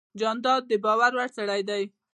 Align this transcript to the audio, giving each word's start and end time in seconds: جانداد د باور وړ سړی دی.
جانداد 0.19 0.61
د 0.67 0.71
باور 0.85 1.11
وړ 1.17 1.29
سړی 1.37 1.61
دی. 1.69 1.83